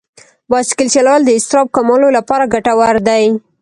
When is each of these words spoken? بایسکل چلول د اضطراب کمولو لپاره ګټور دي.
بایسکل 0.49 0.87
چلول 0.95 1.21
د 1.25 1.29
اضطراب 1.37 1.67
کمولو 1.75 2.07
لپاره 2.17 2.49
ګټور 2.53 2.95
دي. 3.07 3.25